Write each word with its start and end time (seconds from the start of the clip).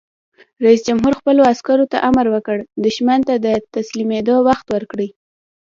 رئیس 0.65 0.81
جمهور 0.87 1.13
خپلو 1.19 1.41
عسکرو 1.51 1.85
ته 1.91 1.97
امر 2.09 2.25
وکړ؛ 2.33 2.57
دښمن 2.85 3.19
ته 3.27 3.33
د 3.45 3.47
تسلیمېدو 3.75 4.35
وخت 4.47 4.65
ورکړئ! 4.75 5.09